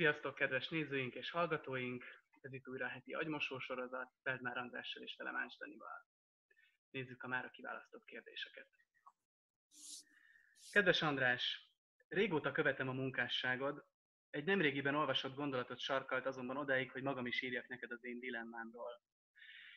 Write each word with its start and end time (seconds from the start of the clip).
Sziasztok, 0.00 0.34
kedves 0.34 0.68
nézőink 0.68 1.14
és 1.14 1.30
hallgatóink! 1.30 2.04
Ez 2.40 2.52
itt 2.52 2.68
újra 2.68 2.86
a 2.86 2.88
heti 2.88 3.12
agymosó 3.12 3.58
sorozat, 3.58 4.12
Feldmár 4.22 4.56
Andrással 4.56 5.02
és 5.02 5.14
Telemás 5.14 5.56
Danival. 5.56 6.06
Nézzük 6.90 7.22
a 7.22 7.28
mára 7.28 7.50
kiválasztott 7.50 8.04
kérdéseket. 8.04 8.66
Kedves 10.72 11.02
András, 11.02 11.68
régóta 12.08 12.52
követem 12.52 12.88
a 12.88 12.92
munkásságod. 12.92 13.84
Egy 14.30 14.44
nemrégiben 14.44 14.94
olvasott 14.94 15.34
gondolatot 15.34 15.78
sarkalt 15.78 16.26
azonban 16.26 16.56
odáig, 16.56 16.90
hogy 16.90 17.02
magam 17.02 17.26
is 17.26 17.42
írjak 17.42 17.68
neked 17.68 17.90
az 17.90 18.04
én 18.04 18.20
dilemmámról. 18.20 19.02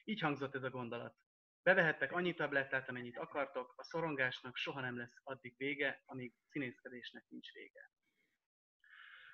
Így 0.03 0.19
hangzott 0.19 0.55
ez 0.55 0.63
a 0.63 0.69
gondolat. 0.69 1.15
Bevehettek 1.63 2.11
annyi 2.11 2.33
tablettát, 2.33 2.89
amennyit 2.89 3.17
akartok, 3.17 3.73
a 3.77 3.83
szorongásnak 3.83 4.57
soha 4.57 4.81
nem 4.81 4.97
lesz 4.97 5.19
addig 5.23 5.57
vége, 5.57 6.01
amíg 6.05 6.33
színészkedésnek 6.49 7.25
nincs 7.29 7.51
vége. 7.51 7.91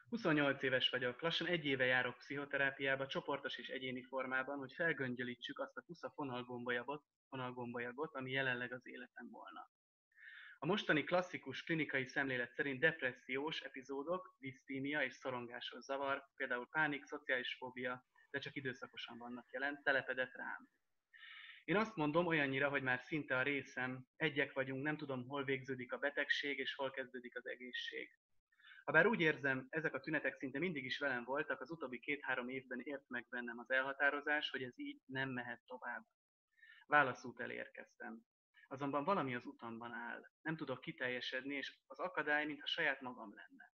28 0.09 0.63
éves 0.63 0.89
vagyok, 0.89 1.21
lassan 1.21 1.47
egy 1.47 1.65
éve 1.65 1.85
járok 1.85 2.17
pszichoterápiába, 2.17 3.07
csoportos 3.07 3.57
és 3.57 3.67
egyéni 3.67 4.03
formában, 4.03 4.57
hogy 4.57 4.73
felgöngyölítsük 4.73 5.59
azt 5.59 5.77
a 5.77 5.81
kusza 5.81 6.09
fonalgombajagot, 6.09 7.03
fonalgombajagot, 7.29 8.15
ami 8.15 8.31
jelenleg 8.31 8.73
az 8.73 8.87
életem 8.87 9.29
volna. 9.29 9.69
A 10.59 10.65
mostani 10.65 11.03
klasszikus 11.03 11.63
klinikai 11.63 12.05
szemlélet 12.05 12.53
szerint 12.53 12.79
depressziós 12.79 13.61
epizódok, 13.61 14.35
disztímia 14.39 15.03
és 15.03 15.13
szorongásos 15.13 15.83
zavar, 15.83 16.23
például 16.35 16.67
pánik, 16.71 17.05
szociális 17.05 17.55
fóbia, 17.55 18.05
de 18.31 18.39
csak 18.39 18.55
időszakosan 18.55 19.17
vannak 19.17 19.51
jelen, 19.51 19.81
telepedett 19.83 20.35
rám. 20.35 20.69
Én 21.63 21.75
azt 21.75 21.95
mondom 21.95 22.25
olyannyira, 22.25 22.69
hogy 22.69 22.81
már 22.81 22.99
szinte 22.99 23.37
a 23.37 23.43
részem, 23.43 24.05
egyek 24.15 24.53
vagyunk, 24.53 24.83
nem 24.83 24.97
tudom, 24.97 25.27
hol 25.27 25.43
végződik 25.43 25.93
a 25.93 25.97
betegség 25.97 26.59
és 26.59 26.75
hol 26.75 26.91
kezdődik 26.91 27.37
az 27.37 27.47
egészség. 27.47 28.18
Habár 28.89 29.07
úgy 29.07 29.21
érzem, 29.21 29.67
ezek 29.69 29.93
a 29.93 29.99
tünetek 29.99 30.35
szinte 30.35 30.59
mindig 30.59 30.85
is 30.85 30.97
velem 30.97 31.23
voltak, 31.23 31.61
az 31.61 31.71
utóbbi 31.71 31.99
két-három 31.99 32.49
évben 32.49 32.79
ért 32.79 33.09
meg 33.09 33.27
bennem 33.29 33.59
az 33.59 33.71
elhatározás, 33.71 34.49
hogy 34.49 34.63
ez 34.63 34.79
így 34.79 35.01
nem 35.05 35.29
mehet 35.29 35.61
tovább. 35.65 36.05
Válaszút 36.87 37.39
elérkeztem. 37.39 38.23
Azonban 38.67 39.03
valami 39.03 39.35
az 39.35 39.45
utamban 39.45 39.91
áll. 39.91 40.29
Nem 40.41 40.55
tudok 40.55 40.81
kiteljesedni, 40.81 41.55
és 41.55 41.79
az 41.87 41.99
akadály, 41.99 42.45
mintha 42.45 42.67
saját 42.67 43.01
magam 43.01 43.33
lenne. 43.35 43.73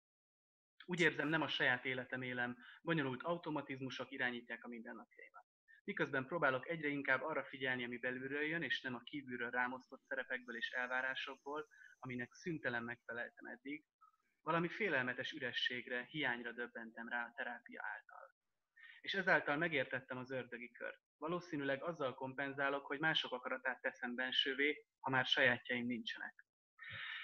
Úgy 0.86 1.00
érzem, 1.00 1.28
nem 1.28 1.42
a 1.42 1.48
saját 1.48 1.86
életem 1.86 2.22
élem, 2.22 2.58
bonyolult 2.82 3.24
automatizmusok 3.24 4.12
irányítják 4.12 4.64
a 4.64 4.68
mindennapjaimat. 4.68 5.46
Miközben 5.84 6.26
próbálok 6.26 6.68
egyre 6.68 6.88
inkább 6.88 7.22
arra 7.22 7.44
figyelni, 7.44 7.84
ami 7.84 7.98
belülről 7.98 8.44
jön, 8.44 8.62
és 8.62 8.82
nem 8.82 8.96
a 8.96 9.04
kívülről 9.04 9.50
rámosztott 9.50 10.04
szerepekből 10.04 10.56
és 10.56 10.70
elvárásokból, 10.70 11.68
aminek 12.00 12.34
szüntelen 12.34 12.84
megfeleltem 12.84 13.46
eddig, 13.46 13.86
valami 14.46 14.70
félelmetes 14.70 15.32
ürességre, 15.32 16.06
hiányra 16.10 16.52
döbbentem 16.52 17.08
rá 17.10 17.24
a 17.24 17.34
terápia 17.36 17.82
által. 17.84 18.34
És 19.02 19.14
ezáltal 19.14 19.58
megértettem 19.58 20.18
az 20.18 20.32
ördögi 20.32 20.72
kört. 20.72 21.00
Valószínűleg 21.18 21.84
azzal 21.84 22.14
kompenzálok, 22.14 22.86
hogy 22.86 23.00
mások 23.00 23.32
akaratát 23.32 23.82
teszem 23.82 24.16
bensővé, 24.16 24.86
ha 25.00 25.10
már 25.10 25.26
sajátjaim 25.26 25.86
nincsenek. 25.86 26.46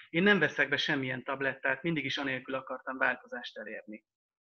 Én 0.08 0.22
nem 0.22 0.38
veszek 0.38 0.68
be 0.68 0.76
semmilyen 0.76 1.24
tablettát, 1.24 1.82
mindig 1.82 2.04
is 2.04 2.18
anélkül 2.18 2.54
akartam 2.54 2.98
változást 2.98 3.58
elérni. 3.58 4.04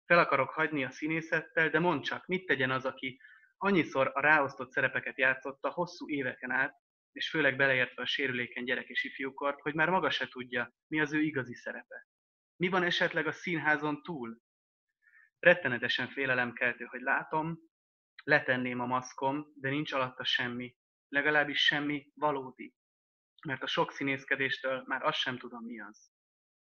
Fel 0.07 0.19
akarok 0.19 0.51
hagyni 0.51 0.85
a 0.85 0.91
színészettel, 0.91 1.71
de 1.71 1.79
mondd 1.79 2.03
csak, 2.03 2.27
mit 2.27 2.47
tegyen 2.47 2.71
az, 2.71 2.85
aki 2.85 3.21
annyiszor 3.57 4.11
a 4.15 4.21
ráosztott 4.21 4.71
szerepeket 4.71 5.19
játszotta 5.19 5.71
hosszú 5.71 6.09
éveken 6.09 6.51
át, 6.51 6.75
és 7.13 7.31
főleg 7.31 7.57
beleértve 7.57 8.03
a 8.03 8.07
sérülékeny 8.07 8.65
gyerek 8.65 8.89
és 8.89 9.05
ifjúkort, 9.05 9.61
hogy 9.61 9.75
már 9.75 9.91
maga 9.91 10.11
se 10.11 10.29
tudja, 10.29 10.73
mi 10.87 11.01
az 11.01 11.13
ő 11.13 11.21
igazi 11.21 11.55
szerepe. 11.55 12.07
Mi 12.63 12.69
van 12.69 12.83
esetleg 12.83 13.27
a 13.27 13.33
színházon 13.33 14.03
túl? 14.03 14.41
Rettenetesen 15.39 16.09
félelemkeltő, 16.09 16.85
hogy 16.85 17.01
látom, 17.01 17.59
letenném 18.25 18.81
a 18.81 18.87
maszkom, 18.87 19.53
de 19.55 19.69
nincs 19.71 19.93
alatta 19.93 20.25
semmi, 20.25 20.77
legalábbis 21.09 21.65
semmi 21.65 22.13
valódi. 22.15 22.75
Mert 23.47 23.63
a 23.63 23.67
sok 23.67 23.93
színészkedéstől 23.93 24.83
már 24.87 25.03
azt 25.03 25.19
sem 25.19 25.39
tudom, 25.39 25.65
mi 25.65 25.81
az. 25.81 26.11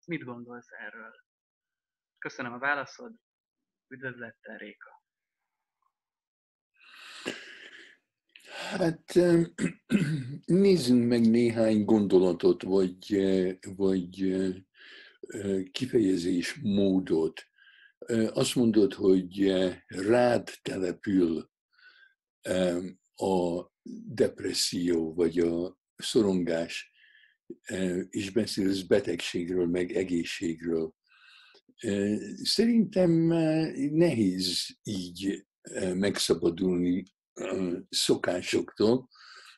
Mit 0.06 0.24
gondolsz 0.24 0.72
erről? 0.72 1.14
Köszönöm 2.18 2.54
a 2.54 2.60
válaszod, 2.60 3.14
üdvözlettel 3.88 4.58
Réka. 4.58 5.04
Hát 8.70 9.14
nézzünk 10.46 11.08
meg 11.08 11.22
néhány 11.30 11.86
gondolatot, 11.86 12.64
vagy, 12.64 13.16
vagy 13.76 14.22
kifejezés 15.72 16.60
módot. 16.62 17.44
Azt 18.34 18.56
mondod, 18.56 18.94
hogy 18.94 19.54
rád 19.88 20.50
települ 20.62 21.52
a 23.16 23.72
depresszió, 24.06 25.14
vagy 25.14 25.40
a 25.40 25.78
szorongás, 25.96 26.92
és 28.10 28.30
beszélsz 28.30 28.82
betegségről, 28.82 29.68
meg 29.68 29.92
egészségről. 29.92 30.94
Szerintem 32.44 33.12
nehéz 33.92 34.78
így 34.84 35.46
megszabadulni 35.94 37.04
szokásoktól, 37.90 39.10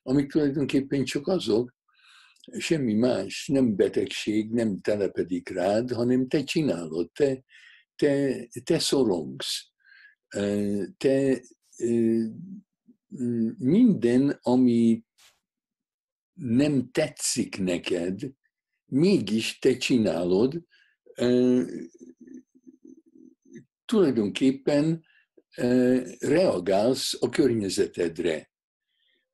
amik 0.02 0.32
tulajdonképpen 0.32 1.04
csak 1.04 1.28
azok, 1.28 1.75
semmi 2.58 2.94
más, 2.94 3.48
nem 3.48 3.76
betegség, 3.76 4.52
nem 4.52 4.82
telepedik 4.82 5.50
rád, 5.50 5.92
hanem 5.92 6.28
te 6.28 6.44
csinálod, 6.44 7.12
te, 7.12 7.44
te, 7.96 8.46
te 8.64 8.80
szorongsz. 8.80 9.72
Te 10.98 11.42
minden, 13.58 14.40
ami 14.42 15.04
nem 16.34 16.92
tetszik 16.92 17.58
neked, 17.58 18.22
mégis 18.86 19.60
te 19.60 19.78
csinálod, 19.78 20.64
tulajdonképpen 23.86 25.06
reagálsz 26.20 27.18
a 27.20 27.30
környezetedre 27.30 28.54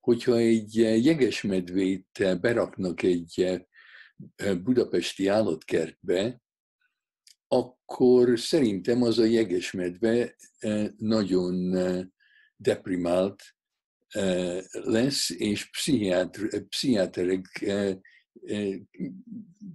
hogyha 0.01 0.37
egy 0.37 0.81
eh, 0.81 1.03
jegesmedvét 1.03 2.07
eh, 2.19 2.39
beraknak 2.39 3.03
egy 3.03 3.41
eh, 4.35 4.55
budapesti 4.55 5.27
állatkertbe, 5.27 6.41
akkor 7.47 8.39
szerintem 8.39 9.01
az 9.01 9.19
a 9.19 9.23
jegesmedve 9.23 10.35
nagyon 10.97 11.75
deprimált 12.55 13.43
lesz, 14.71 15.29
és 15.29 15.69
pszichiáter, 15.69 16.67
pszichiáterek 16.67 17.65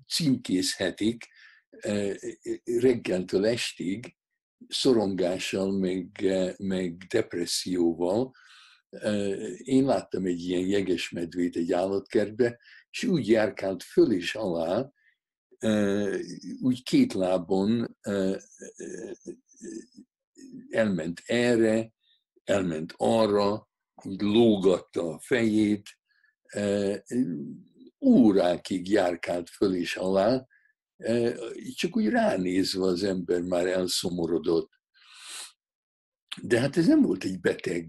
címkézhetik 0.09 1.27
reggeltől 2.65 3.47
estig 3.47 4.17
szorongással, 4.69 5.79
meg, 5.79 6.25
meg 6.57 6.97
depresszióval, 6.97 8.33
én 9.57 9.85
láttam 9.85 10.25
egy 10.25 10.41
ilyen 10.41 10.67
jegesmedvét 10.67 11.57
egy 11.57 11.73
állatkertbe, 11.73 12.59
és 12.91 13.05
úgy 13.05 13.29
járkált 13.29 13.83
föl 13.83 14.13
és 14.13 14.35
alá, 14.35 14.91
úgy 16.61 16.83
két 16.83 17.13
lábon 17.13 17.99
elment 20.71 21.23
erre, 21.27 21.93
elment 22.45 22.95
arra, 22.97 23.69
úgy 24.05 24.21
lógatta 24.21 25.13
a 25.13 25.21
fejét, 25.21 25.89
órákig 28.01 28.89
járkált 28.89 29.51
föl 29.51 29.75
és 29.75 29.97
alá, 29.97 30.47
csak 31.75 31.97
úgy 31.97 32.09
ránézve 32.09 32.85
az 32.85 33.03
ember 33.03 33.41
már 33.43 33.67
elszomorodott. 33.67 34.71
De 36.43 36.61
hát 36.61 36.77
ez 36.77 36.87
nem 36.87 37.03
volt 37.03 37.25
egy 37.25 37.41
beteg 37.41 37.89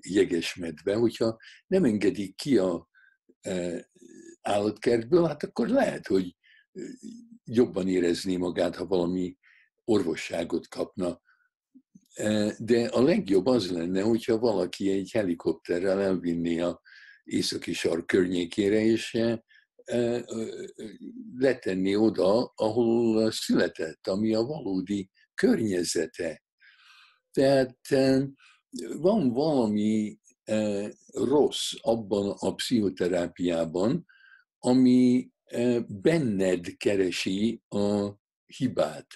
jegesmedve, 0.00 0.94
hogyha 0.94 1.36
nem 1.66 1.84
engedik 1.84 2.36
ki 2.36 2.56
a 2.56 2.88
eh, 3.40 3.80
állatkertből, 4.42 5.26
hát 5.26 5.42
akkor 5.42 5.68
lehet, 5.68 6.06
hogy 6.06 6.36
eh, 6.72 6.84
jobban 7.44 7.88
érezné 7.88 8.36
magát, 8.36 8.76
ha 8.76 8.86
valami 8.86 9.36
orvosságot 9.84 10.68
kapna. 10.68 11.20
De 12.58 12.88
a 12.90 13.02
legjobb 13.02 13.46
az 13.46 13.70
lenne, 13.70 14.00
hogyha 14.02 14.38
valaki 14.38 14.90
egy 14.90 15.10
helikopterrel 15.12 16.00
elvinné 16.00 16.60
a 16.60 16.80
északi 17.24 17.72
sark 17.72 18.06
környékére, 18.06 18.80
és 18.80 19.18
letenni 21.36 21.96
oda, 21.96 22.52
ahol 22.54 23.30
született, 23.30 24.06
ami 24.06 24.34
a 24.34 24.42
valódi 24.42 25.10
környezete. 25.34 26.44
Tehát 27.36 27.88
van 28.98 29.32
valami 29.32 30.18
rossz 31.12 31.72
abban 31.80 32.30
a 32.38 32.54
pszichoterápiában, 32.54 34.06
ami 34.58 35.30
benned 35.86 36.76
keresi 36.76 37.62
a 37.68 38.12
hibát. 38.46 39.06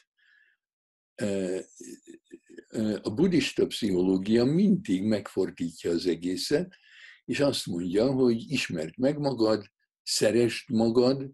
a 3.03 3.11
buddhista 3.15 3.67
pszichológia 3.67 4.45
mindig 4.45 5.03
megfordítja 5.03 5.91
az 5.91 6.07
egészet, 6.07 6.77
és 7.25 7.41
azt 7.41 7.67
mondja, 7.67 8.13
hogy 8.13 8.51
ismerd 8.51 8.99
meg 8.99 9.19
magad, 9.19 9.67
szeresd 10.03 10.71
magad, 10.71 11.31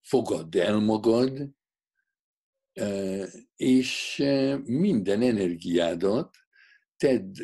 fogadd 0.00 0.56
el 0.58 0.78
magad, 0.78 1.56
és 3.56 4.22
minden 4.64 5.22
energiádat 5.22 6.36
tedd 6.96 7.36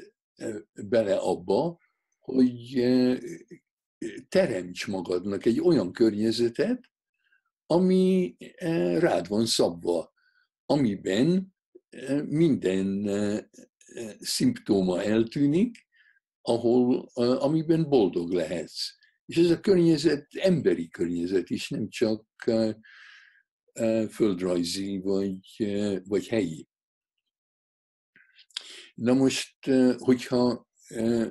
bele 0.72 1.16
abba, 1.16 1.78
hogy 2.18 2.84
teremts 4.28 4.86
magadnak 4.86 5.46
egy 5.46 5.60
olyan 5.60 5.92
környezetet, 5.92 6.90
ami 7.66 8.36
rád 8.98 9.28
van 9.28 9.46
szabva, 9.46 10.12
amiben 10.66 11.54
minden 12.24 13.08
szimptóma 14.20 15.02
eltűnik, 15.02 15.86
ahol, 16.40 17.10
amiben 17.14 17.88
boldog 17.88 18.32
lehetsz. 18.32 18.88
És 19.26 19.36
ez 19.36 19.50
a 19.50 19.60
környezet 19.60 20.26
emberi 20.34 20.88
környezet 20.88 21.50
is, 21.50 21.68
nem 21.68 21.88
csak 21.88 22.26
földrajzi 24.10 24.98
vagy, 24.98 25.38
vagy 26.04 26.28
helyi. 26.28 26.68
Na 28.94 29.14
most, 29.14 29.64
hogyha 29.96 30.68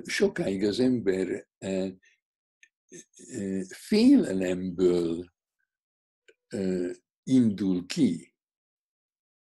sokáig 0.02 0.64
az 0.64 0.80
ember 0.80 1.48
félelemből 3.68 5.32
indul 7.22 7.86
ki, 7.86 8.34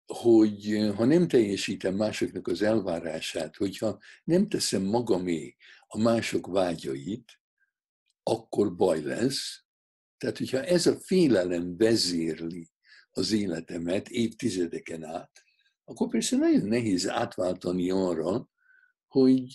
hogy 0.06 0.90
ha 0.96 1.04
nem 1.04 1.28
teljesítem 1.28 1.94
másoknak 1.94 2.48
az 2.48 2.62
elvárását, 2.62 3.56
hogyha 3.56 4.02
nem 4.24 4.48
teszem 4.48 4.82
magamé 4.82 5.56
a 5.86 5.98
mások 5.98 6.46
vágyait, 6.46 7.40
akkor 8.22 8.76
baj 8.76 9.02
lesz. 9.02 9.64
Tehát, 10.16 10.38
hogyha 10.38 10.64
ez 10.64 10.86
a 10.86 11.00
félelem 11.00 11.76
vezérli 11.76 12.72
az 13.16 13.32
életemet 13.32 14.08
évtizedeken 14.08 15.04
át, 15.04 15.44
akkor 15.84 16.08
persze 16.08 16.36
nagyon 16.36 16.66
nehéz 16.66 17.08
átváltani 17.08 17.90
arra, 17.90 18.48
hogy 19.06 19.54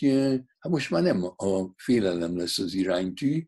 hát 0.60 0.72
most 0.72 0.90
már 0.90 1.02
nem 1.04 1.24
a 1.24 1.74
félelem 1.76 2.38
lesz 2.38 2.58
az 2.58 2.74
iránytű, 2.74 3.46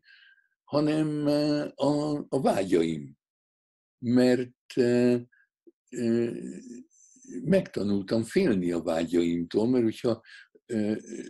hanem 0.64 1.26
a, 1.74 2.16
a 2.28 2.40
vágyaim. 2.40 3.16
Mert 3.98 4.74
megtanultam 7.44 8.22
félni 8.22 8.72
a 8.72 8.82
vágyaimtól, 8.82 9.68
mert 9.68 9.84
hogyha 9.84 10.22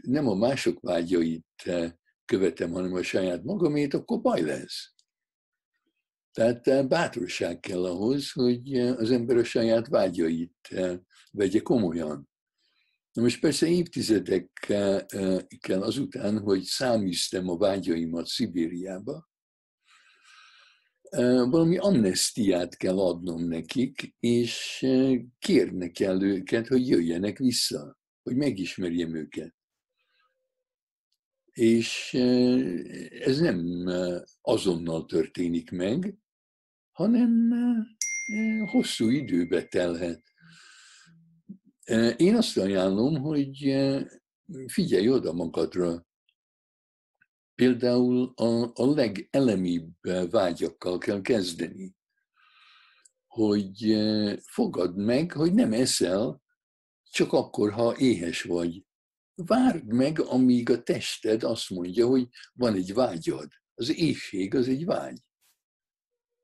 nem 0.00 0.28
a 0.28 0.34
mások 0.34 0.80
vágyait 0.80 1.46
követem, 2.24 2.70
hanem 2.70 2.94
a 2.94 3.02
saját 3.02 3.42
magamét, 3.42 3.94
akkor 3.94 4.20
baj 4.20 4.42
lesz. 4.42 4.91
Tehát 6.32 6.88
bátorság 6.88 7.60
kell 7.60 7.84
ahhoz, 7.84 8.32
hogy 8.32 8.78
az 8.78 9.10
ember 9.10 9.36
a 9.36 9.44
saját 9.44 9.88
vágyait 9.88 10.74
vegye 11.30 11.60
komolyan. 11.60 12.30
Na 13.12 13.22
most 13.22 13.40
persze 13.40 13.66
évtizedekkel 13.66 15.82
azután, 15.82 16.38
hogy 16.38 16.62
száműztem 16.62 17.48
a 17.48 17.56
vágyaimat 17.56 18.26
Szibériába, 18.26 19.30
valami 21.50 21.78
amnestiát 21.78 22.76
kell 22.76 22.98
adnom 22.98 23.44
nekik, 23.44 24.14
és 24.20 24.86
kérnek 25.38 25.92
kell 25.92 26.22
őket, 26.22 26.66
hogy 26.66 26.88
jöjjenek 26.88 27.38
vissza, 27.38 27.98
hogy 28.22 28.36
megismerjem 28.36 29.14
őket. 29.14 29.54
És 31.52 32.14
ez 33.20 33.40
nem 33.40 33.86
azonnal 34.40 35.04
történik 35.04 35.70
meg, 35.70 36.16
hanem 36.92 37.52
hosszú 38.70 39.08
időbe 39.08 39.64
telhet. 39.64 40.22
Én 42.16 42.36
azt 42.36 42.56
ajánlom, 42.56 43.20
hogy 43.20 43.76
figyelj 44.66 45.08
oda 45.08 45.32
magadra. 45.32 46.06
Például 47.54 48.32
a, 48.34 48.70
a 48.74 48.94
legelemibb 48.94 49.94
vágyakkal 50.30 50.98
kell 50.98 51.20
kezdeni. 51.20 51.96
Hogy 53.26 53.96
fogad 54.46 54.96
meg, 54.96 55.32
hogy 55.32 55.54
nem 55.54 55.72
eszel, 55.72 56.42
csak 57.10 57.32
akkor, 57.32 57.72
ha 57.72 57.96
éhes 57.98 58.42
vagy. 58.42 58.84
Várd 59.34 59.92
meg, 59.92 60.20
amíg 60.20 60.70
a 60.70 60.82
tested 60.82 61.42
azt 61.42 61.70
mondja, 61.70 62.06
hogy 62.06 62.28
van 62.52 62.74
egy 62.74 62.94
vágyad. 62.94 63.48
Az 63.74 63.96
éjség 63.96 64.54
az 64.54 64.68
egy 64.68 64.84
vágy. 64.84 65.20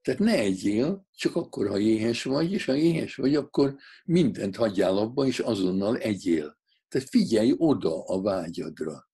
Tehát 0.02 0.20
ne 0.20 0.32
egyél, 0.32 1.06
csak 1.14 1.36
akkor, 1.36 1.68
ha 1.68 1.78
éhes 1.78 2.22
vagy, 2.22 2.52
és 2.52 2.64
ha 2.64 2.74
éhes 2.74 3.14
vagy, 3.14 3.34
akkor 3.34 3.76
mindent 4.04 4.56
hagyjál 4.56 4.96
abba, 4.98 5.26
és 5.26 5.38
azonnal 5.38 5.96
egyél. 5.96 6.58
Tehát 6.88 7.08
figyelj 7.08 7.54
oda 7.56 8.04
a 8.04 8.20
vágyadra. 8.20 9.08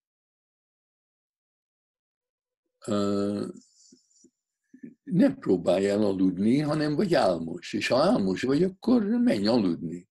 Ne 5.02 5.34
próbálj 5.34 5.88
el 5.88 6.02
aludni, 6.02 6.58
hanem 6.58 6.94
vagy 6.94 7.14
álmos. 7.14 7.72
És 7.72 7.88
ha 7.88 8.02
álmos 8.02 8.42
vagy, 8.42 8.62
akkor 8.62 9.02
menj 9.02 9.46
aludni. 9.46 10.08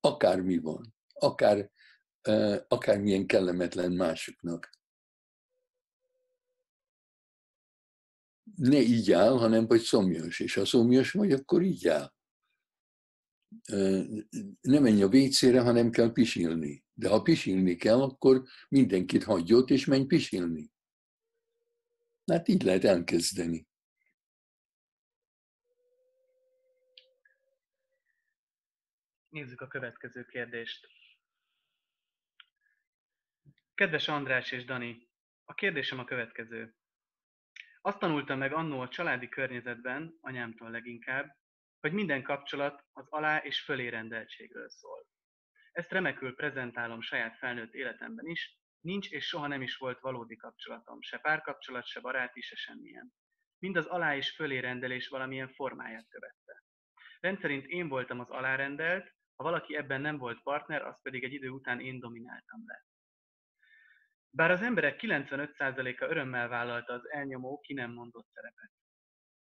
Akármi 0.00 0.58
van. 0.58 0.94
Akár, 1.12 1.70
akármilyen 2.68 3.26
kellemetlen 3.26 3.92
másoknak. 3.92 4.70
Ne 8.56 8.78
így 8.78 9.12
áll, 9.12 9.38
hanem 9.38 9.66
vagy 9.66 9.80
szomjas. 9.80 10.40
És 10.40 10.54
ha 10.54 10.64
szomjas 10.64 11.12
vagy, 11.12 11.32
akkor 11.32 11.62
így 11.62 11.88
áll. 11.88 12.12
Ne 14.60 14.78
menj 14.80 15.02
a 15.02 15.08
vécére, 15.08 15.60
hanem 15.60 15.90
kell 15.90 16.12
pisilni. 16.12 16.84
De 16.92 17.08
ha 17.08 17.22
pisilni 17.22 17.76
kell, 17.76 18.02
akkor 18.02 18.42
mindenkit 18.68 19.24
hagyj 19.24 19.52
ott, 19.52 19.70
és 19.70 19.84
menj 19.84 20.06
pisilni. 20.06 20.70
Hát 22.26 22.48
így 22.48 22.62
lehet 22.62 22.84
elkezdeni. 22.84 23.66
Nézzük 29.28 29.60
a 29.60 29.66
következő 29.66 30.24
kérdést. 30.24 30.88
Kedves 33.74 34.08
András 34.08 34.52
és 34.52 34.64
Dani, 34.64 35.08
a 35.44 35.54
kérdésem 35.54 35.98
a 35.98 36.04
következő. 36.04 36.74
Azt 37.84 37.98
tanultam 37.98 38.38
meg 38.38 38.52
annó 38.52 38.80
a 38.80 38.88
családi 38.88 39.28
környezetben, 39.28 40.18
anyámtól 40.20 40.70
leginkább, 40.70 41.36
hogy 41.80 41.92
minden 41.92 42.22
kapcsolat 42.22 42.84
az 42.92 43.06
alá 43.08 43.38
és 43.38 43.60
fölé 43.60 43.88
rendeltségről 43.88 44.68
szól. 44.68 45.06
Ezt 45.72 45.90
remekül 45.90 46.34
prezentálom 46.34 47.00
saját 47.00 47.36
felnőtt 47.36 47.74
életemben 47.74 48.26
is, 48.26 48.58
nincs 48.80 49.10
és 49.10 49.26
soha 49.26 49.46
nem 49.46 49.62
is 49.62 49.76
volt 49.76 50.00
valódi 50.00 50.36
kapcsolatom, 50.36 51.00
se 51.00 51.18
párkapcsolat, 51.18 51.86
se 51.86 52.00
baráti, 52.00 52.40
se 52.40 52.56
semmilyen. 52.56 53.12
Mind 53.58 53.76
az 53.76 53.86
alá 53.86 54.16
és 54.16 54.34
fölé 54.34 54.58
rendelés 54.58 55.08
valamilyen 55.08 55.48
formáját 55.48 56.08
követte. 56.08 56.64
Rendszerint 57.20 57.66
én 57.66 57.88
voltam 57.88 58.20
az 58.20 58.30
alárendelt, 58.30 59.14
ha 59.36 59.44
valaki 59.44 59.76
ebben 59.76 60.00
nem 60.00 60.18
volt 60.18 60.42
partner, 60.42 60.82
az 60.82 61.02
pedig 61.02 61.24
egy 61.24 61.32
idő 61.32 61.48
után 61.48 61.80
én 61.80 61.98
domináltam 61.98 62.62
le. 62.66 62.84
Bár 64.34 64.50
az 64.50 64.62
emberek 64.62 65.00
95%-a 65.02 66.04
örömmel 66.04 66.48
vállalta 66.48 66.92
az 66.92 67.10
elnyomó, 67.10 67.60
ki 67.60 67.72
nem 67.72 67.92
mondott 67.92 68.28
szerepet. 68.32 68.70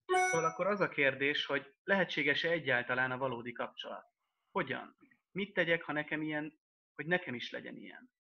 Szóval 0.06 0.46
akkor 0.46 0.68
az 0.68 0.80
a 0.80 0.90
kérdés, 0.90 1.46
hogy 1.46 1.74
lehetséges-e 1.84 2.50
egyáltalán 2.50 3.12
a 3.12 3.18
valódi 3.18 3.52
kapcsolat? 3.52 4.06
Hogyan? 4.52 4.98
Mit 5.32 5.54
tegyek, 5.54 5.84
ha 5.84 5.92
nekem 5.92 6.22
ilyen, 6.22 6.60
hogy 6.96 7.06
nekem 7.06 7.36
is 7.36 7.52
legyen 7.52 7.76
ilyen? 7.76 8.12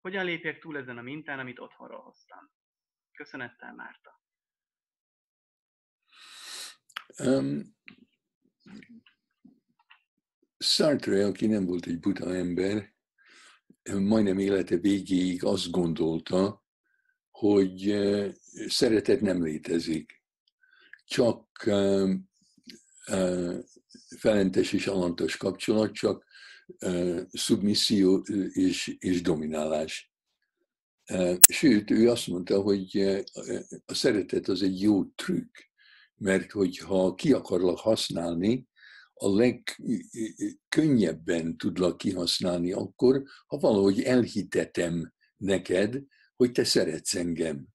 Hogyan 0.00 0.24
lépjek 0.24 0.58
túl 0.58 0.76
ezen 0.76 0.98
a 0.98 1.02
mintán, 1.02 1.38
amit 1.38 1.58
otthonról 1.58 2.00
hoztam? 2.00 2.50
Köszönettel, 3.12 3.74
Márta. 3.74 4.20
Um, 7.18 7.62
Sartre, 10.58 11.26
aki 11.26 11.46
nem 11.46 11.66
volt 11.66 11.86
egy 11.86 12.00
buta 12.00 12.34
ember, 12.34 12.94
majdnem 13.94 14.38
élete 14.38 14.76
végéig 14.76 15.44
azt 15.44 15.70
gondolta, 15.70 16.64
hogy 17.30 17.96
szeretet 18.66 19.20
nem 19.20 19.42
létezik. 19.42 20.22
Csak 21.04 21.70
felentes 24.18 24.72
és 24.72 24.86
alantos 24.86 25.36
kapcsolat, 25.36 25.92
csak 25.92 26.24
szubmisszió 27.32 28.18
és, 28.52 28.96
és 28.98 29.22
dominálás. 29.22 30.12
Sőt, 31.48 31.90
ő 31.90 32.10
azt 32.10 32.26
mondta, 32.26 32.60
hogy 32.60 32.98
a 33.86 33.94
szeretet 33.94 34.48
az 34.48 34.62
egy 34.62 34.80
jó 34.80 35.04
trükk, 35.04 35.56
mert 36.14 36.50
hogyha 36.52 37.14
ki 37.14 37.32
akarlak 37.32 37.78
használni, 37.78 38.68
a 39.18 39.28
legkönnyebben 39.28 41.56
tudlak 41.56 41.96
kihasználni 41.96 42.72
akkor, 42.72 43.22
ha 43.46 43.58
valahogy 43.58 44.02
elhitetem 44.02 45.12
neked, 45.36 46.02
hogy 46.36 46.52
te 46.52 46.64
szeretsz 46.64 47.14
engem. 47.14 47.66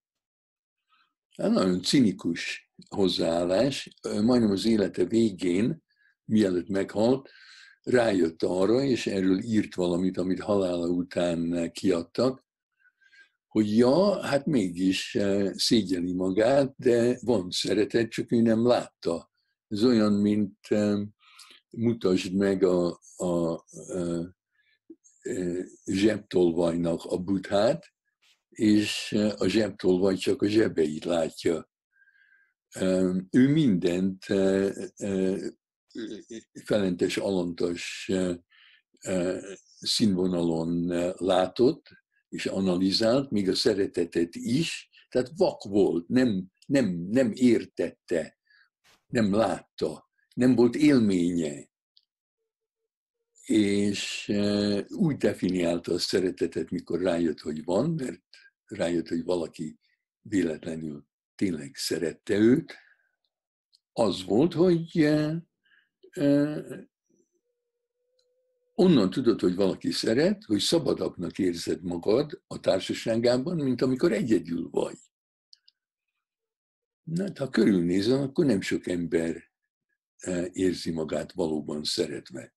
Hát 1.37 1.51
nagyon 1.51 1.81
cinikus 1.81 2.71
hozzáállás, 2.89 3.97
majdnem 4.01 4.51
az 4.51 4.65
élete 4.65 5.05
végén, 5.05 5.83
mielőtt 6.25 6.67
meghalt, 6.67 7.29
rájött 7.81 8.43
arra, 8.43 8.83
és 8.83 9.07
erről 9.07 9.39
írt 9.39 9.75
valamit, 9.75 10.17
amit 10.17 10.41
halála 10.41 10.87
után 10.87 11.71
kiadtak, 11.71 12.45
hogy 13.47 13.77
ja, 13.77 14.21
hát 14.21 14.45
mégis 14.45 15.17
szégyeli 15.53 16.13
magát, 16.13 16.73
de 16.77 17.17
van 17.21 17.49
szeretet, 17.49 18.09
csak 18.09 18.31
ő 18.31 18.41
nem 18.41 18.67
látta. 18.67 19.31
Ez 19.67 19.83
olyan, 19.83 20.13
mint 20.13 20.57
mutasd 21.71 22.33
meg 22.33 22.63
a, 22.63 22.99
a, 23.15 23.25
a, 23.25 23.59
a 23.83 24.33
zsebtolvajnak 25.85 27.03
a 27.03 27.17
buthát, 27.17 27.85
és 28.49 29.11
a 29.37 29.47
zsebtolvaj 29.47 30.15
csak 30.15 30.41
a 30.41 30.47
zsebeit 30.47 31.05
látja. 31.05 31.69
Ő 33.29 33.47
mindent 33.47 34.23
felentes, 36.63 37.17
alantas 37.17 38.11
színvonalon 39.79 40.87
látott, 41.17 41.87
és 42.29 42.45
analizált, 42.45 43.31
még 43.31 43.49
a 43.49 43.55
szeretetet 43.55 44.35
is, 44.35 44.89
tehát 45.09 45.31
vak 45.35 45.63
volt, 45.63 46.07
nem, 46.07 46.47
nem, 46.65 47.07
nem 47.09 47.31
értette, 47.33 48.37
nem 49.07 49.33
látta, 49.33 50.10
nem 50.33 50.55
volt 50.55 50.75
élménye. 50.75 51.69
És 53.45 54.31
úgy 54.87 55.17
definiálta 55.17 55.93
a 55.93 55.99
szeretetet, 55.99 56.69
mikor 56.69 57.01
rájött, 57.01 57.39
hogy 57.39 57.63
van, 57.63 57.89
mert 57.89 58.23
rájött, 58.65 59.07
hogy 59.07 59.23
valaki 59.23 59.79
véletlenül 60.21 61.05
tényleg 61.35 61.75
szerette 61.75 62.37
őt, 62.37 62.75
az 63.93 64.23
volt, 64.23 64.53
hogy 64.53 65.09
onnan 68.73 69.09
tudod, 69.09 69.39
hogy 69.39 69.55
valaki 69.55 69.91
szeret, 69.91 70.43
hogy 70.43 70.59
szabadabbnak 70.59 71.39
érzed 71.39 71.83
magad 71.83 72.41
a 72.47 72.59
társaságában, 72.59 73.57
mint 73.57 73.81
amikor 73.81 74.11
egyedül 74.11 74.69
vagy. 74.69 74.97
Na, 77.03 77.23
hát, 77.23 77.37
ha 77.37 77.49
körülnézem, 77.49 78.21
akkor 78.21 78.45
nem 78.45 78.61
sok 78.61 78.87
ember 78.87 79.50
érzi 80.51 80.91
magát 80.91 81.31
valóban 81.31 81.83
szeretve. 81.83 82.53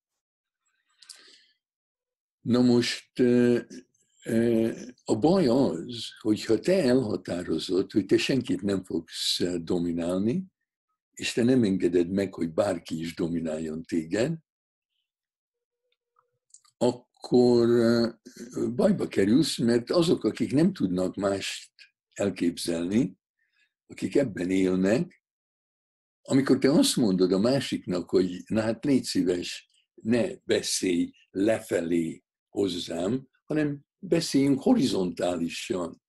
Na 2.40 2.60
most 2.60 3.18
a 5.04 5.16
baj 5.18 5.46
az, 5.46 6.06
hogy 6.20 6.44
ha 6.44 6.58
te 6.58 6.82
elhatározod, 6.82 7.92
hogy 7.92 8.06
te 8.06 8.18
senkit 8.18 8.62
nem 8.62 8.84
fogsz 8.84 9.40
dominálni, 9.56 10.44
és 11.14 11.32
te 11.32 11.42
nem 11.42 11.62
engeded 11.62 12.10
meg, 12.10 12.34
hogy 12.34 12.52
bárki 12.52 13.00
is 13.00 13.14
domináljon 13.14 13.82
téged, 13.82 14.36
akkor 16.76 17.68
bajba 18.74 19.08
kerülsz, 19.08 19.58
mert 19.58 19.90
azok, 19.90 20.24
akik 20.24 20.52
nem 20.52 20.72
tudnak 20.72 21.14
mást 21.14 21.72
elképzelni, 22.12 23.16
akik 23.86 24.16
ebben 24.16 24.50
élnek, 24.50 25.23
amikor 26.26 26.58
te 26.58 26.70
azt 26.70 26.96
mondod 26.96 27.32
a 27.32 27.38
másiknak, 27.38 28.10
hogy 28.10 28.42
na 28.46 28.60
hát 28.60 28.84
légy 28.84 29.04
szíves, 29.04 29.68
ne 29.94 30.28
beszélj 30.44 31.12
lefelé 31.30 32.22
hozzám, 32.48 33.28
hanem 33.44 33.80
beszéljünk 33.98 34.62
horizontálisan, 34.62 36.02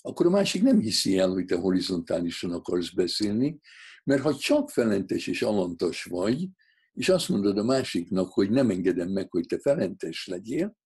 akkor 0.00 0.26
a 0.26 0.30
másik 0.30 0.62
nem 0.62 0.80
hiszi 0.80 1.18
el, 1.18 1.28
hogy 1.28 1.44
te 1.44 1.56
horizontálisan 1.56 2.52
akarsz 2.52 2.90
beszélni, 2.90 3.60
mert 4.04 4.22
ha 4.22 4.36
csak 4.36 4.70
felentes 4.70 5.26
és 5.26 5.42
alantas 5.42 6.04
vagy, 6.04 6.48
és 6.92 7.08
azt 7.08 7.28
mondod 7.28 7.58
a 7.58 7.64
másiknak, 7.64 8.32
hogy 8.32 8.50
nem 8.50 8.70
engedem 8.70 9.08
meg, 9.08 9.30
hogy 9.30 9.46
te 9.46 9.58
felentes 9.58 10.26
legyél, 10.26 10.76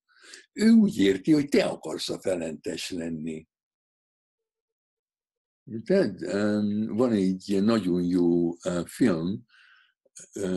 ő 0.53 0.71
úgy 0.71 0.99
érti, 0.99 1.33
hogy 1.33 1.49
te 1.49 1.65
akarsz 1.65 2.09
a 2.09 2.21
felentes 2.21 2.91
lenni. 2.91 3.47
Tehát 5.85 6.21
van 6.87 7.13
egy 7.13 7.59
nagyon 7.63 8.03
jó 8.03 8.53
film, 8.85 9.45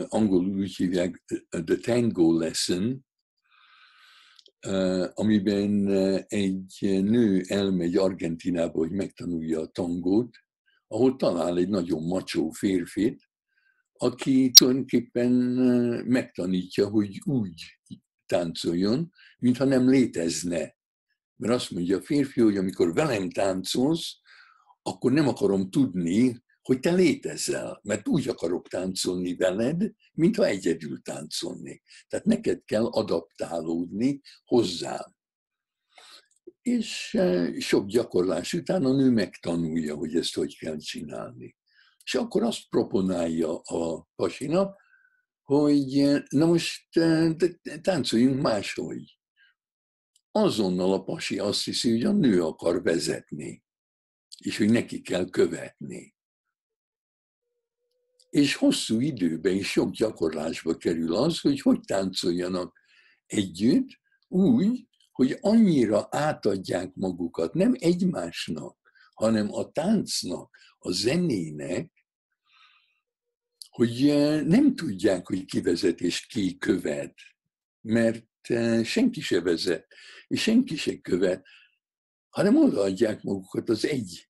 angolul 0.08 0.58
úgy 0.58 0.76
hívják 0.76 1.24
The 1.48 1.76
Tango 1.80 2.38
Lesson, 2.38 3.04
amiben 5.14 5.88
egy 6.26 6.76
nő 6.80 7.42
elmegy 7.46 7.96
Argentinába, 7.96 8.78
hogy 8.78 8.90
megtanulja 8.90 9.60
a 9.60 9.66
tangót, 9.66 10.36
ahol 10.86 11.16
talál 11.16 11.56
egy 11.56 11.68
nagyon 11.68 12.02
macsó 12.02 12.50
férfit, 12.50 13.22
aki 13.92 14.50
tulajdonképpen 14.50 15.32
megtanítja, 16.06 16.88
hogy 16.88 17.20
úgy 17.24 17.80
táncoljon, 18.26 19.12
mintha 19.38 19.64
nem 19.64 19.88
létezne. 19.88 20.76
Mert 21.36 21.54
azt 21.54 21.70
mondja 21.70 21.96
a 21.96 22.02
férfi, 22.02 22.40
hogy 22.40 22.56
amikor 22.56 22.94
velem 22.94 23.30
táncolsz, 23.30 24.22
akkor 24.86 25.12
nem 25.12 25.28
akarom 25.28 25.70
tudni, 25.70 26.42
hogy 26.62 26.80
te 26.80 26.92
létezel, 26.92 27.80
mert 27.82 28.08
úgy 28.08 28.28
akarok 28.28 28.68
táncolni 28.68 29.34
veled, 29.34 29.92
mintha 30.12 30.46
egyedül 30.46 31.02
táncolnék. 31.02 31.82
Tehát 32.08 32.26
neked 32.26 32.64
kell 32.64 32.84
adaptálódni 32.84 34.20
hozzám. 34.44 35.14
És 36.62 37.18
sok 37.58 37.86
gyakorlás 37.86 38.52
után 38.52 38.84
a 38.84 38.92
nő 38.92 39.10
megtanulja, 39.10 39.94
hogy 39.94 40.16
ezt 40.16 40.34
hogy 40.34 40.58
kell 40.58 40.76
csinálni. 40.76 41.56
És 42.04 42.14
akkor 42.14 42.42
azt 42.42 42.68
proponálja 42.68 43.58
a 43.58 44.08
pasinak, 44.16 44.82
hogy 45.42 46.22
na 46.28 46.46
most 46.46 46.88
táncoljunk 47.80 48.42
máshogy. 48.42 49.18
Azonnal 50.30 50.92
a 50.92 51.02
pasi 51.02 51.38
azt 51.38 51.64
hiszi, 51.64 51.90
hogy 51.90 52.04
a 52.04 52.12
nő 52.12 52.42
akar 52.42 52.82
vezetni, 52.82 53.63
és 54.44 54.56
hogy 54.56 54.70
neki 54.70 55.00
kell 55.00 55.30
követni. 55.30 56.14
És 58.30 58.54
hosszú 58.54 59.00
időben 59.00 59.54
és 59.54 59.70
sok 59.70 59.90
gyakorlásba 59.90 60.76
kerül 60.76 61.14
az, 61.14 61.40
hogy 61.40 61.60
hogy 61.60 61.80
táncoljanak 61.80 62.80
együtt, 63.26 63.88
úgy, 64.28 64.86
hogy 65.12 65.38
annyira 65.40 66.08
átadják 66.10 66.94
magukat, 66.94 67.54
nem 67.54 67.74
egymásnak, 67.78 68.76
hanem 69.14 69.52
a 69.52 69.70
táncnak, 69.70 70.56
a 70.78 70.90
zenének, 70.90 71.92
hogy 73.68 74.08
eh, 74.08 74.42
nem 74.42 74.74
tudják, 74.74 75.26
hogy 75.26 75.44
ki 75.44 75.60
vezet 75.60 76.00
és 76.00 76.26
ki 76.26 76.58
követ, 76.58 77.14
mert 77.80 78.26
eh, 78.42 78.84
senki 78.84 79.20
se 79.20 79.40
vezet, 79.40 79.86
és 80.26 80.42
senki 80.42 80.76
se 80.76 81.00
követ, 81.00 81.46
hanem 82.28 82.56
odaadják 82.56 83.22
magukat 83.22 83.68
az 83.68 83.86
egy 83.86 84.28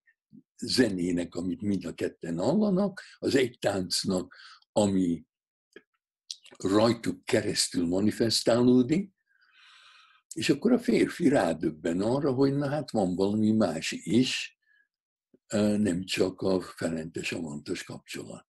zenének, 0.56 1.34
amit 1.34 1.60
mind 1.60 1.84
a 1.84 1.94
ketten 1.94 2.38
hallanak, 2.38 3.02
az 3.18 3.34
egy 3.34 3.58
táncnak, 3.58 4.36
ami 4.72 5.24
rajtuk 6.56 7.24
keresztül 7.24 7.86
manifestálódik, 7.86 9.12
és 10.34 10.48
akkor 10.48 10.72
a 10.72 10.78
férfi 10.78 11.28
rádöbben 11.28 12.00
arra, 12.00 12.32
hogy 12.32 12.54
na 12.54 12.68
hát 12.68 12.90
van 12.90 13.14
valami 13.14 13.52
más 13.52 13.92
is, 13.92 14.58
nem 15.76 16.04
csak 16.04 16.40
a 16.40 16.60
felentes 16.60 17.32
amantos 17.32 17.84
kapcsolat. 17.84 18.46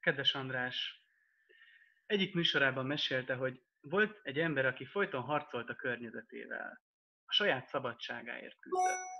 Kedves 0.00 0.34
András, 0.34 1.04
egyik 2.06 2.34
műsorában 2.34 2.86
mesélte, 2.86 3.34
hogy 3.34 3.65
volt 3.88 4.20
egy 4.22 4.38
ember, 4.38 4.66
aki 4.66 4.84
folyton 4.84 5.22
harcolt 5.22 5.68
a 5.68 5.74
környezetével. 5.74 6.82
A 7.24 7.32
saját 7.32 7.66
szabadságáért 7.66 8.58
küzdött. 8.58 9.14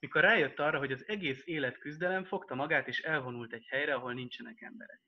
Mikor 0.00 0.20
rájött 0.20 0.58
arra, 0.58 0.78
hogy 0.78 0.92
az 0.92 1.08
egész 1.08 1.46
élet 1.46 1.78
küzdelem, 1.78 2.24
fogta 2.24 2.54
magát 2.54 2.88
és 2.88 3.00
elvonult 3.00 3.52
egy 3.52 3.66
helyre, 3.66 3.94
ahol 3.94 4.12
nincsenek 4.12 4.60
emberek. 4.60 5.02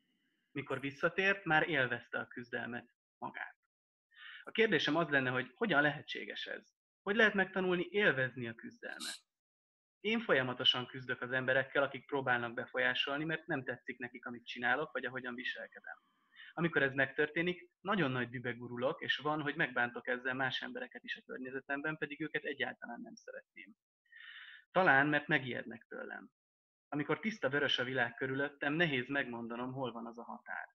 Mikor 0.53 0.81
visszatért, 0.81 1.45
már 1.45 1.69
élvezte 1.69 2.19
a 2.19 2.27
küzdelmet 2.27 2.91
magát. 3.19 3.57
A 4.43 4.51
kérdésem 4.51 4.97
az 4.97 5.09
lenne, 5.09 5.31
hogy 5.31 5.53
hogyan 5.55 5.83
lehetséges 5.83 6.47
ez? 6.47 6.77
Hogy 7.03 7.17
lehet 7.17 7.35
megtanulni 7.35 7.87
élvezni 7.91 8.49
a 8.49 8.55
küzdelmet? 8.55 9.19
Én 10.01 10.21
folyamatosan 10.21 10.87
küzdök 10.87 11.21
az 11.21 11.33
emberekkel, 11.33 11.83
akik 11.83 12.07
próbálnak 12.07 12.55
befolyásolni, 12.55 13.25
mert 13.25 13.47
nem 13.47 13.65
tetszik 13.65 13.99
nekik, 13.99 14.27
amit 14.27 14.47
csinálok, 14.47 14.93
vagy 14.93 15.05
ahogyan 15.05 15.35
viselkedem. 15.35 15.97
Amikor 16.59 16.83
ez 16.83 16.93
megtörténik, 16.93 17.71
nagyon 17.81 18.11
nagy 18.11 18.29
dübe 18.29 18.53
gurulok, 18.53 19.01
és 19.01 19.17
van, 19.17 19.43
hogy 19.43 19.57
megbántok 19.57 20.07
ezzel 20.07 20.35
más 20.35 20.63
embereket 20.63 21.05
is 21.05 21.17
a 21.17 21.23
környezetemben, 21.27 21.97
pedig 21.97 22.21
őket 22.21 22.45
egyáltalán 22.45 23.01
nem 23.01 23.15
szeretném. 23.15 23.73
Talán, 24.71 25.07
mert 25.07 25.27
megijednek 25.27 25.87
tőlem. 25.89 26.31
Amikor 26.89 27.21
tiszta 27.21 27.49
vörös 27.49 27.79
a 27.79 27.85
világ 27.85 28.15
körülöttem, 28.15 28.73
nehéz 28.73 29.09
megmondanom, 29.09 29.73
hol 29.73 29.93
van 29.93 30.07
az 30.07 30.19
a 30.19 30.23
határ. 30.23 30.69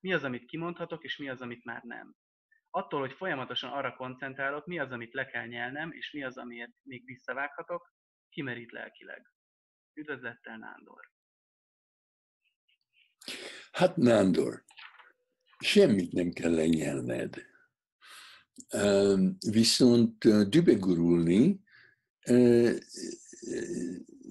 Mi 0.00 0.12
az, 0.12 0.24
amit 0.24 0.44
kimondhatok, 0.44 1.04
és 1.04 1.16
mi 1.16 1.28
az, 1.28 1.40
amit 1.40 1.64
már 1.64 1.82
nem. 1.82 2.14
Attól, 2.70 3.00
hogy 3.00 3.12
folyamatosan 3.12 3.72
arra 3.72 3.96
koncentrálok, 3.96 4.66
mi 4.66 4.78
az, 4.78 4.92
amit 4.92 5.14
le 5.14 5.26
kell 5.26 5.46
nyelnem, 5.46 5.92
és 5.92 6.10
mi 6.12 6.24
az, 6.24 6.36
amiért 6.36 6.72
még 6.82 7.04
visszavághatok, 7.04 7.92
kimerít 8.28 8.72
lelkileg. 8.72 9.32
Üdvözlettel, 9.94 10.56
Nándor! 10.56 11.10
Hát 13.72 13.96
Nándor, 13.96 14.64
semmit 15.62 16.12
nem 16.12 16.30
kell 16.30 16.54
lenyelned. 16.54 17.34
Viszont 19.50 20.48
dübegurulni 20.48 21.60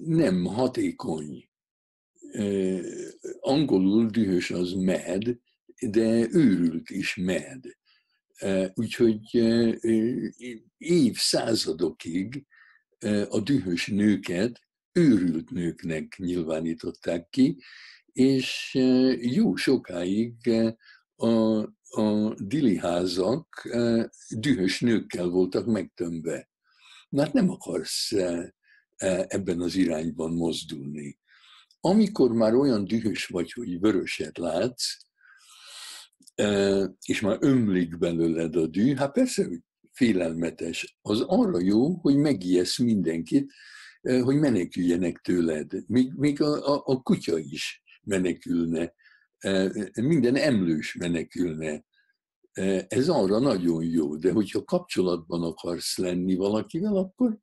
nem 0.04 0.44
hatékony. 0.44 1.48
Angolul 3.40 4.06
dühös 4.06 4.50
az 4.50 4.72
mad, 4.72 5.40
de 5.80 6.28
őrült 6.32 6.90
is 6.90 7.16
mad. 7.16 7.76
Úgyhogy 8.74 9.42
évszázadokig 10.78 12.46
a 13.28 13.40
dühös 13.40 13.86
nőket 13.86 14.60
őrült 14.92 15.50
nőknek 15.50 16.16
nyilvánították 16.16 17.28
ki, 17.28 17.56
és 18.12 18.78
jó 19.20 19.56
sokáig 19.56 20.34
a, 21.22 21.60
a 21.90 22.34
diliházak 22.36 23.68
dühös 24.28 24.80
nőkkel 24.80 25.26
voltak 25.26 25.66
megtömve. 25.66 26.50
Mert 27.08 27.32
nem 27.32 27.50
akarsz 27.50 28.12
ebben 29.26 29.60
az 29.60 29.74
irányban 29.74 30.32
mozdulni. 30.32 31.18
Amikor 31.80 32.32
már 32.32 32.54
olyan 32.54 32.84
dühös 32.84 33.26
vagy, 33.26 33.52
hogy 33.52 33.80
vöröset 33.80 34.38
látsz, 34.38 34.96
és 37.06 37.20
már 37.20 37.36
ömlik 37.40 37.98
belőled 37.98 38.56
a 38.56 38.66
dű, 38.66 38.94
hát 38.94 39.12
persze, 39.12 39.44
hogy 39.44 39.60
félelmetes. 39.92 40.98
Az 41.02 41.20
arra 41.20 41.60
jó, 41.60 41.94
hogy 41.94 42.16
megijesz 42.16 42.78
mindenkit, 42.78 43.52
hogy 44.00 44.36
meneküljenek 44.36 45.18
tőled. 45.18 45.72
Még, 45.86 46.12
még 46.14 46.40
a, 46.42 46.74
a, 46.74 46.82
a 46.84 47.02
kutya 47.02 47.38
is 47.38 47.82
menekülne. 48.02 48.92
Minden 50.02 50.36
emlős 50.36 50.94
menekülne. 50.94 51.84
Ez 52.88 53.08
arra 53.08 53.38
nagyon 53.38 53.84
jó, 53.84 54.16
de 54.16 54.32
hogyha 54.32 54.64
kapcsolatban 54.64 55.42
akarsz 55.42 55.98
lenni 55.98 56.34
valakivel, 56.34 56.96
akkor, 56.96 57.38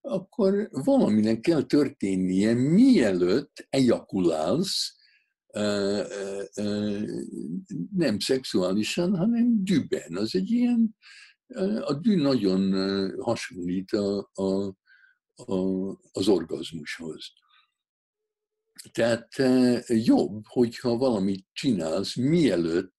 akkor 0.00 0.68
valaminek 0.70 1.40
kell 1.40 1.62
történnie, 1.62 2.54
mielőtt 2.54 3.66
ejakulálsz, 3.70 4.96
nem 7.96 8.18
szexuálisan, 8.18 9.16
hanem 9.16 9.64
dűben. 9.64 10.16
Az 10.16 10.34
egy 10.34 10.50
ilyen, 10.50 10.96
a 11.80 11.94
dű 11.94 12.16
nagyon 12.16 12.72
hasonlít 13.20 13.92
a, 13.92 14.30
a, 14.34 14.76
a, 15.34 15.88
az 16.12 16.28
orgazmushoz. 16.28 17.32
Tehát 18.92 19.28
jobb, 19.86 20.46
hogyha 20.46 20.96
valamit 20.96 21.46
csinálsz, 21.52 22.14
mielőtt 22.14 22.96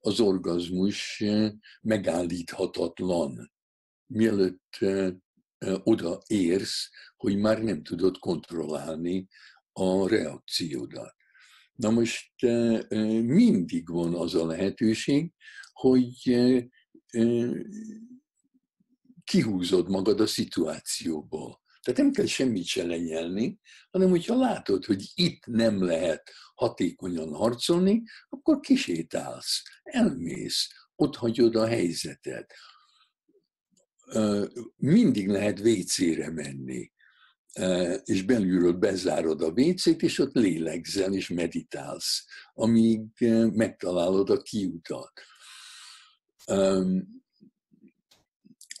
az 0.00 0.20
orgazmus 0.20 1.24
megállíthatatlan, 1.80 3.52
mielőtt 4.06 4.78
oda 5.82 6.22
érsz, 6.26 6.88
hogy 7.16 7.36
már 7.36 7.62
nem 7.62 7.82
tudod 7.82 8.18
kontrollálni 8.18 9.28
a 9.72 10.08
reakciódat. 10.08 11.14
Na 11.74 11.90
most 11.90 12.32
mindig 13.22 13.88
van 13.88 14.14
az 14.14 14.34
a 14.34 14.46
lehetőség, 14.46 15.32
hogy 15.72 16.40
kihúzod 19.24 19.88
magad 19.88 20.20
a 20.20 20.26
szituációból. 20.26 21.61
Tehát 21.82 22.00
nem 22.00 22.12
kell 22.12 22.26
semmit 22.26 22.66
se 22.66 22.84
lenyelni, 22.84 23.60
hanem 23.90 24.08
hogyha 24.08 24.36
látod, 24.36 24.84
hogy 24.84 25.10
itt 25.14 25.46
nem 25.46 25.84
lehet 25.84 26.32
hatékonyan 26.54 27.34
harcolni, 27.34 28.02
akkor 28.28 28.60
kisétálsz, 28.60 29.62
elmész, 29.82 30.68
ott 30.94 31.16
hagyod 31.16 31.56
a 31.56 31.66
helyzetet. 31.66 32.54
Mindig 34.76 35.28
lehet 35.28 35.58
vécére 35.58 36.30
menni 36.30 36.92
és 38.04 38.22
belülről 38.22 38.72
bezárod 38.72 39.42
a 39.42 39.52
vécét, 39.52 40.02
és 40.02 40.18
ott 40.18 40.34
lélegzel 40.34 41.12
és 41.12 41.28
meditálsz, 41.28 42.24
amíg 42.52 43.00
megtalálod 43.52 44.30
a 44.30 44.42
kiutat. 44.42 45.12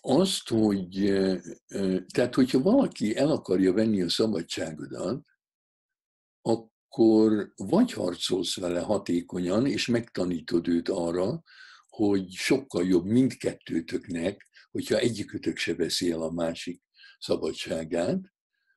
Azt, 0.04 0.48
hogy, 0.48 1.12
tehát 2.06 2.34
hogyha 2.34 2.60
valaki 2.62 3.16
el 3.16 3.30
akarja 3.30 3.72
venni 3.72 4.02
a 4.02 4.08
szabadságodat, 4.08 5.24
akkor 6.40 7.52
vagy 7.56 7.92
harcolsz 7.92 8.56
vele 8.56 8.80
hatékonyan, 8.80 9.66
és 9.66 9.86
megtanítod 9.86 10.68
őt 10.68 10.88
arra, 10.88 11.42
hogy 11.88 12.32
sokkal 12.32 12.86
jobb 12.86 13.04
mindkettőtöknek, 13.04 14.48
hogyha 14.70 14.98
egyikütök 14.98 15.56
se 15.56 15.74
veszi 15.74 16.10
el 16.10 16.22
a 16.22 16.30
másik 16.30 16.82
szabadságát, 17.18 18.20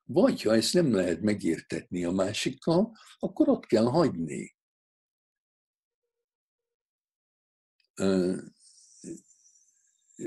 vagy 0.04 0.42
ha 0.42 0.56
ezt 0.56 0.74
nem 0.74 0.94
lehet 0.94 1.22
megértetni 1.22 2.06
a 2.06 2.12
másikkal, 2.12 2.98
akkor 3.18 3.50
ott 3.50 3.66
kell 3.66 3.86
hagyni. 3.86 4.56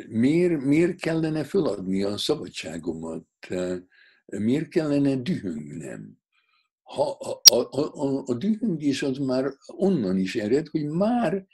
Miért, 0.08 0.62
miért 0.62 1.00
kellene 1.00 1.44
feladni 1.44 2.02
a 2.02 2.18
szabadságomat? 2.18 3.26
Miért 4.26 4.68
kellene 4.68 5.16
dühöngnem? 5.16 6.18
Ha 6.82 7.10
a, 7.10 7.40
a, 7.54 7.80
a, 7.80 8.22
a 8.26 8.34
dühöngés 8.34 9.02
az 9.02 9.18
már 9.18 9.52
onnan 9.66 10.18
is 10.18 10.36
ered, 10.36 10.68
hogy 10.68 10.84
már 10.84 11.46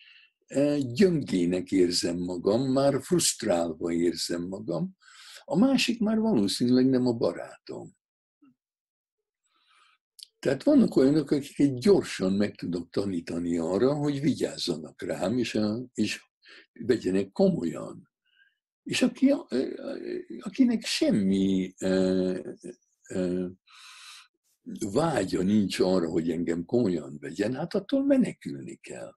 gyöngének 0.78 1.70
érzem 1.70 2.16
magam, 2.16 2.72
már 2.72 3.02
frusztrálva 3.02 3.92
érzem 3.92 4.42
magam, 4.42 4.96
a 5.44 5.58
másik 5.58 6.00
már 6.00 6.18
valószínűleg 6.18 6.88
nem 6.88 7.06
a 7.06 7.12
barátom. 7.12 7.96
Tehát 10.38 10.62
vannak 10.62 10.96
olyanok, 10.96 11.30
akiket 11.30 11.80
gyorsan 11.80 12.32
meg 12.32 12.54
tudok 12.54 12.90
tanítani 12.90 13.58
arra, 13.58 13.94
hogy 13.94 14.20
vigyázzanak 14.20 15.02
rám, 15.02 15.38
és, 15.38 15.58
és 15.94 16.22
vegyenek 16.72 17.32
komolyan. 17.32 18.13
És 18.84 19.02
aki, 19.02 19.34
akinek 20.40 20.84
semmi 20.84 21.74
vágya 24.92 25.42
nincs 25.42 25.78
arra, 25.78 26.08
hogy 26.08 26.30
engem 26.30 26.64
komolyan 26.64 27.18
vegyen, 27.20 27.54
hát 27.54 27.74
attól 27.74 28.04
menekülni 28.04 28.76
kell. 28.76 29.12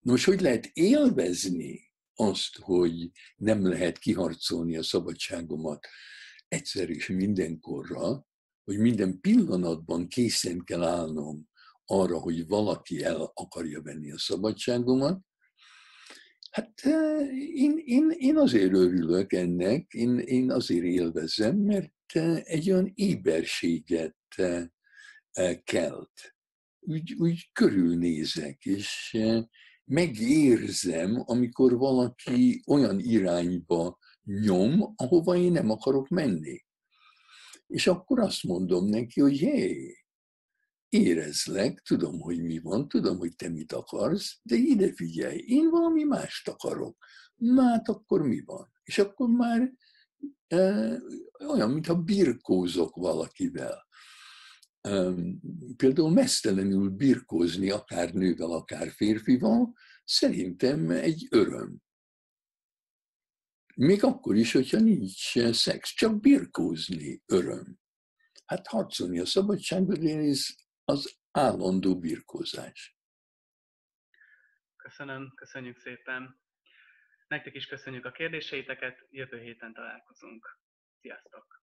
Nos, 0.00 0.24
hogy 0.24 0.40
lehet 0.40 0.70
élvezni 0.72 1.90
azt, 2.14 2.58
hogy 2.58 3.10
nem 3.36 3.66
lehet 3.66 3.98
kiharcolni 3.98 4.76
a 4.76 4.82
szabadságomat 4.82 5.86
egyszer 6.48 6.90
és 6.90 7.06
mindenkorra, 7.08 8.26
hogy 8.64 8.78
minden 8.78 9.20
pillanatban 9.20 10.08
készen 10.08 10.64
kell 10.64 10.82
állnom 10.82 11.48
arra, 11.84 12.18
hogy 12.18 12.46
valaki 12.46 13.02
el 13.02 13.32
akarja 13.34 13.82
venni 13.82 14.12
a 14.12 14.18
szabadságomat, 14.18 15.20
hát 16.50 16.84
én, 17.54 17.82
én, 17.84 18.10
én 18.18 18.36
azért 18.36 18.72
örülök 18.72 19.32
ennek, 19.32 19.92
én, 19.92 20.18
én 20.18 20.50
azért 20.50 20.84
élvezem, 20.84 21.56
mert 21.56 21.92
egy 22.42 22.70
olyan 22.70 22.92
éberséget 22.94 24.16
kelt. 25.64 26.34
Úgy, 26.80 27.14
úgy 27.18 27.50
körülnézek, 27.52 28.64
és 28.64 29.18
megérzem, 29.84 31.22
amikor 31.24 31.76
valaki 31.76 32.62
olyan 32.66 32.98
irányba 32.98 33.98
nyom, 34.24 34.92
ahova 34.96 35.36
én 35.36 35.52
nem 35.52 35.70
akarok 35.70 36.08
menni. 36.08 36.64
És 37.66 37.86
akkor 37.86 38.20
azt 38.20 38.42
mondom 38.42 38.88
neki, 38.88 39.20
hogy 39.20 39.38
hé, 39.38 39.96
érezlek, 40.90 41.80
tudom, 41.80 42.20
hogy 42.20 42.42
mi 42.42 42.58
van, 42.58 42.88
tudom, 42.88 43.18
hogy 43.18 43.36
te 43.36 43.48
mit 43.48 43.72
akarsz, 43.72 44.38
de 44.42 44.56
ide 44.56 44.92
figyelj, 44.92 45.38
én 45.38 45.70
valami 45.70 46.04
mást 46.04 46.48
akarok. 46.48 46.96
Na 47.34 47.62
hát 47.62 47.88
akkor 47.88 48.22
mi 48.22 48.42
van? 48.44 48.72
És 48.82 48.98
akkor 48.98 49.28
már 49.28 49.72
e, 50.46 50.96
olyan, 51.46 51.70
mintha 51.70 51.94
birkózok 52.02 52.96
valakivel. 52.96 53.86
E, 54.80 55.14
például 55.76 56.10
mesztelenül 56.10 56.88
birkózni 56.90 57.70
akár 57.70 58.12
nővel, 58.12 58.50
akár 58.50 58.90
férfival, 58.90 59.72
szerintem 60.04 60.90
egy 60.90 61.26
öröm. 61.30 61.82
Még 63.74 64.04
akkor 64.04 64.36
is, 64.36 64.52
hogyha 64.52 64.78
nincs 64.78 65.38
szex, 65.50 65.94
csak 65.94 66.20
birkózni 66.20 67.22
öröm. 67.26 67.78
Hát 68.44 68.66
harcolni 68.66 69.18
a 69.18 69.26
szabadságban, 69.26 70.02
az 70.90 71.20
állandó 71.30 71.98
birkózás. 71.98 72.96
Köszönöm, 74.76 75.32
köszönjük 75.34 75.78
szépen. 75.78 76.40
Nektek 77.26 77.54
is 77.54 77.66
köszönjük 77.66 78.04
a 78.04 78.10
kérdéseiteket, 78.10 79.06
jövő 79.10 79.40
héten 79.40 79.72
találkozunk. 79.72 80.58
Sziasztok! 81.00 81.59